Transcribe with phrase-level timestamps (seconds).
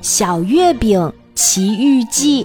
[0.00, 2.44] 小月饼奇遇记》。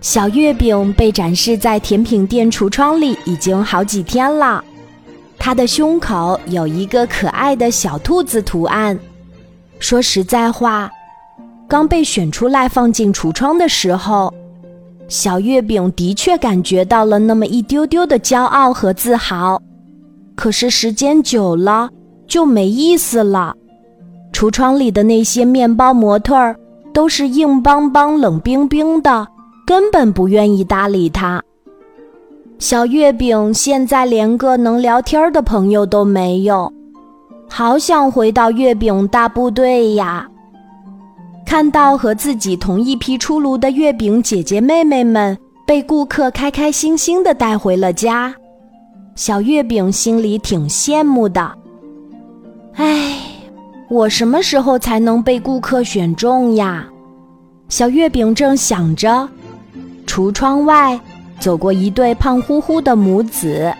[0.00, 4.64] 小月饼被展示在甜品店橱窗里已经好几天了，
[5.38, 8.98] 它的胸口有一个可爱的小兔子图案。
[9.80, 10.90] 说实在话，
[11.68, 14.32] 刚被选出来放进橱窗的时候，
[15.08, 19.60] 小月饼的确感觉到了那么一丢丢的骄傲和自豪。
[20.34, 21.90] 可是时间久了
[22.28, 23.56] 就没意思了。
[24.38, 26.54] 橱窗里的那些面包模特儿
[26.92, 29.26] 都是硬邦邦、冷冰冰的，
[29.66, 31.42] 根本不愿意搭理他。
[32.60, 36.72] 小月饼现在连个能聊天的朋友都没有，
[37.48, 40.28] 好想回到月饼大部队呀！
[41.44, 45.36] 看到和自己同一批出炉的月饼姐姐妹妹们
[45.66, 48.32] 被顾客开开心心的带回了家。
[49.16, 51.50] 小月饼心里挺羡慕的，
[52.74, 53.17] 唉，
[53.88, 56.86] 我什么时候才能被顾客选中呀？
[57.68, 59.28] 小月饼正想着，
[60.06, 61.00] 橱窗外
[61.40, 63.74] 走过一对胖乎乎的母子。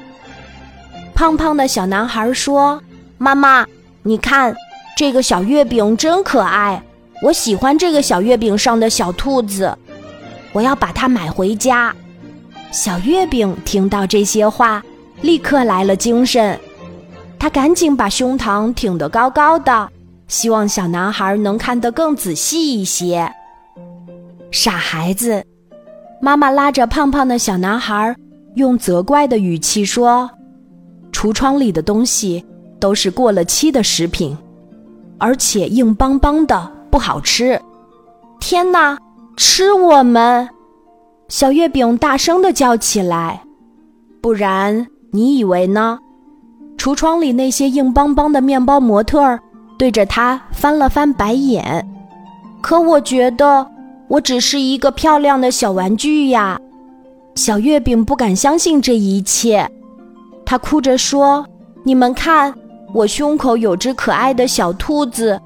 [1.15, 2.81] 胖胖的小男孩说
[3.19, 3.67] ：“妈妈，
[4.03, 4.55] 你看
[4.97, 6.83] 这个小月饼真可爱，
[7.23, 9.77] 我喜欢这个小月饼上的小兔子，
[10.53, 11.95] 我要把它买回家。”
[12.73, 14.83] 小月饼听到这些话。
[15.21, 16.57] 立刻来了精神，
[17.41, 19.91] 他赶紧把胸膛挺得高高的，
[20.29, 23.29] 希望小男孩能看得更仔细一些。
[24.51, 25.45] 傻孩子，
[26.21, 28.15] 妈妈拉着胖胖的小男孩，
[28.55, 30.31] 用责怪的语气说
[31.13, 32.45] ：“橱窗里的东西
[32.79, 34.37] 都是过了期的食品，
[35.19, 37.61] 而且硬邦邦的，不好吃。”
[38.39, 38.97] 天哪，
[39.37, 40.49] 吃我们！
[41.29, 43.43] 小月饼大声的叫起来，
[44.21, 44.87] 不然。
[45.11, 45.99] 你以为呢？
[46.77, 49.41] 橱窗里那些硬邦邦的面包模特儿
[49.79, 51.89] 对着他翻了翻白眼。
[52.61, 53.67] 可我觉得
[54.09, 56.61] 我只是一个漂亮的小玩具呀！
[57.37, 59.71] 小月饼不敢相信这一切，
[60.45, 61.47] 他哭着说
[61.85, 62.53] ：“你们看，
[62.93, 65.41] 我胸口有只可爱的小兔子。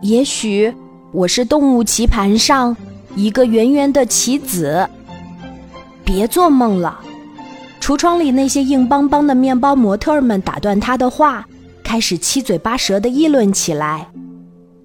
[0.00, 0.74] 也许
[1.12, 2.76] 我是动物棋盘上
[3.14, 4.88] 一个圆圆的棋子。
[6.04, 6.98] 别做梦了。”
[7.80, 11.46] 橱窗里那些硬邦邦的面包模特们打断他的话，
[11.92, 14.08] 开始七嘴八舌的议论起来。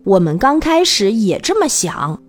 [0.04, 2.20] 我们刚开始也这么想，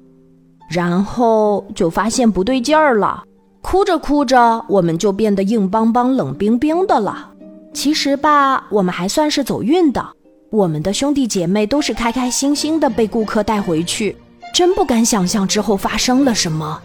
[0.71, 3.25] 然后就发现不对劲儿了。
[3.61, 7.31] 哭着哭着，我们就变得硬邦邦、冷冰冰的了。
[7.75, 10.11] 其实吧，我们还算是走运的。
[10.53, 14.17] 我们的兄弟姐妹都是开开心心的被顾客带回去，
[14.55, 16.81] 真不敢想象之后发生了什么。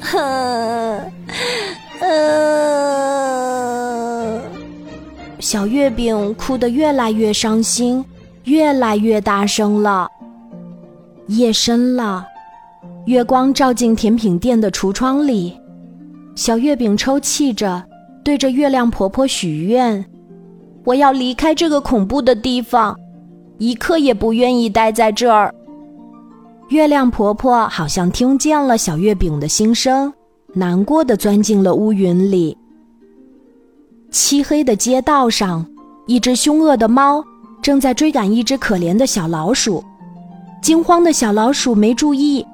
[0.00, 0.87] 哼。
[5.50, 8.04] 小月饼哭得越来越伤心，
[8.44, 10.06] 越来越大声了。
[11.28, 12.22] 夜深了，
[13.06, 15.58] 月光照进甜品店的橱窗里，
[16.34, 17.82] 小月饼抽泣着，
[18.22, 20.04] 对着月亮婆婆许愿
[20.84, 22.94] ：“我要离开这个恐怖的地方，
[23.56, 25.54] 一刻也不愿意待在这儿。”
[26.68, 30.12] 月亮婆婆好像听见了小月饼的心声。
[30.52, 32.54] 难过的钻进了乌云里。
[34.10, 35.64] 漆黑的街道上，
[36.06, 37.22] 一只凶恶的猫
[37.60, 39.84] 正在追赶一只可怜的小老鼠。
[40.62, 42.44] 惊慌的小老鼠没注意，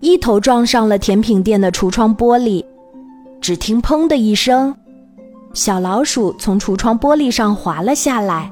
[0.00, 2.64] 一头撞上了甜品店的橱窗玻璃。
[3.40, 4.74] 只听“砰”的一声，
[5.52, 8.50] 小老鼠从橱窗玻璃上滑了下来。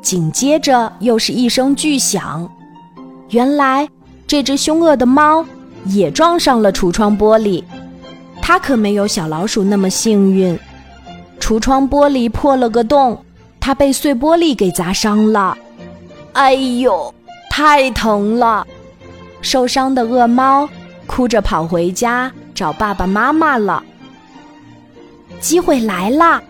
[0.00, 2.48] 紧接着又是一声巨响，
[3.30, 3.86] 原来
[4.26, 5.44] 这只凶恶的猫
[5.86, 7.62] 也撞上了橱窗玻璃。
[8.40, 10.58] 它可没有小老鼠那么幸运，
[11.40, 13.24] 橱窗玻璃破了个洞，
[13.58, 15.56] 它被碎玻璃给砸伤了。
[16.32, 17.12] 哎呦，
[17.50, 18.66] 太疼了！
[19.40, 20.68] 受伤的恶猫
[21.06, 23.82] 哭着跑回家找爸爸妈妈了。
[25.40, 26.42] 机会来啦！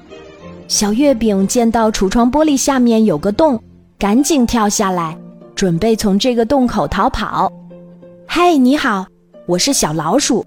[0.67, 3.63] 小月饼见到橱窗玻璃下面有个洞，
[3.99, 5.17] 赶紧跳下来，
[5.55, 7.51] 准备从这个洞口逃跑。
[8.27, 9.07] 嗨，你好，
[9.47, 10.45] 我是小老鼠。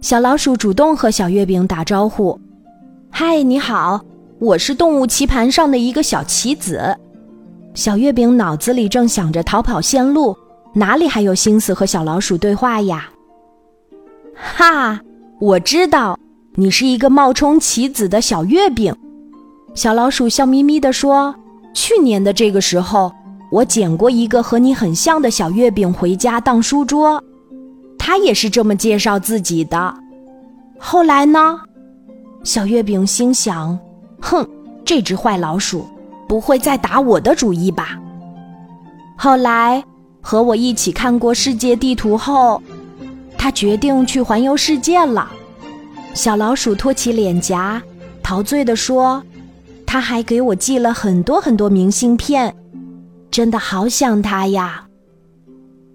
[0.00, 2.38] 小老鼠主动和小月饼打招呼
[3.10, 4.00] ：“嗨，你好，
[4.38, 6.96] 我是动物棋盘上的一个小棋子。”
[7.74, 10.36] 小月饼脑子里正想着逃跑线路，
[10.74, 13.08] 哪里还有心思和小老鼠对话呀？
[14.34, 15.00] 哈，
[15.40, 16.18] 我知道
[16.54, 18.94] 你是一个冒充棋子的小月饼。
[19.74, 21.34] 小老鼠笑眯眯地说
[21.74, 23.12] ：“去年的这个时候，
[23.50, 27.22] 我捡过一个和你很像的小月饼回家当书桌。”
[27.98, 29.94] 他也是这么介绍自己的。
[30.78, 31.60] 后来呢？
[32.44, 33.78] 小月饼心想
[34.20, 34.46] ：“哼，
[34.84, 35.86] 这只坏老鼠
[36.26, 37.98] 不会再打我的主意吧？”
[39.16, 39.84] 后来，
[40.20, 42.62] 和我一起看过世界地图后，
[43.36, 45.30] 他决定去环游世界了。
[46.14, 47.82] 小老鼠托起脸颊，
[48.22, 49.22] 陶醉地说
[49.84, 52.54] ：“他还给我寄了很多很多明信片，
[53.30, 54.86] 真的好想他呀。”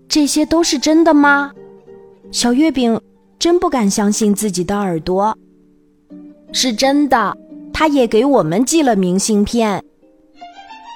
[0.07, 1.51] 这些都是真的吗？
[2.31, 2.99] 小月饼
[3.39, 5.35] 真不敢相信自己的耳朵。
[6.53, 7.35] 是真的，
[7.73, 9.83] 他也给我们寄了明信片。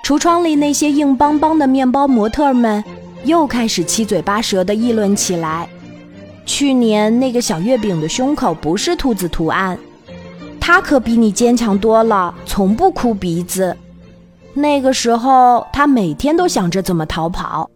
[0.06, 2.82] 橱窗里那些硬邦邦的面包模特们
[3.26, 5.68] 又开始七嘴八舌地议论起来。
[6.46, 9.78] 去年那个小月饼的胸口不是兔子图案，
[10.62, 13.76] 它可比你坚强多了，从不哭鼻子。
[14.54, 17.70] 那个时候，它每天都想着怎么逃跑。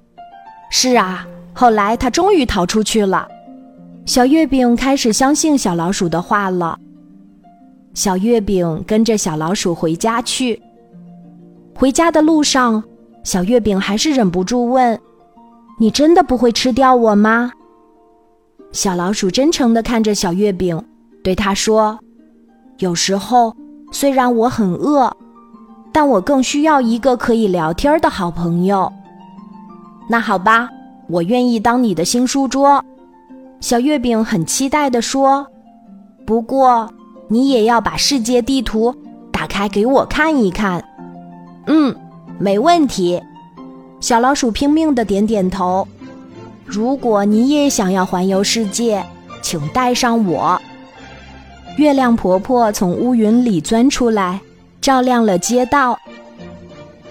[0.70, 3.28] 是啊，后来它终于逃出去了。
[4.06, 6.78] 小月饼开始相信小老鼠的话了。
[7.94, 10.62] 小月饼跟着小老鼠回家去。
[11.76, 12.82] 回家的路上，
[13.24, 14.98] 小月饼还是忍不住问
[15.80, 17.52] ：“你真的不会吃掉我吗？”
[18.72, 20.82] 小老鼠真诚地看着小月饼，
[21.22, 22.00] 对他说
[22.80, 23.54] ：“有时候，
[23.92, 25.12] 虽然我很饿，
[25.92, 28.92] 但我更需要一个可以聊天的好朋友。”
[30.08, 30.70] 那好吧，
[31.10, 32.84] 我愿意当你的新书桌。”
[33.60, 35.46] 小月饼很期待地说。
[36.26, 36.90] “不过，
[37.32, 38.94] 你也要把世界地图
[39.32, 40.84] 打开给我看一看。”
[41.66, 41.96] 嗯，
[42.38, 43.22] 没问题。
[44.02, 45.88] 小老鼠拼命的点点头。
[46.66, 49.02] 如果你也想要环游世界，
[49.42, 50.62] 请带上我。
[51.78, 54.42] 月亮婆婆从乌云里钻出来，
[54.82, 55.98] 照亮了街道。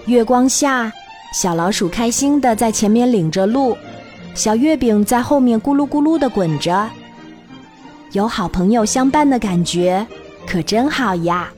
[0.04, 0.92] 月光下，
[1.32, 3.74] 小老鼠开心的在前面领着路，
[4.34, 6.90] 小月饼在后面咕噜咕噜的滚着。
[8.12, 10.06] 有好朋友相伴的感觉，
[10.46, 11.48] 可真好呀。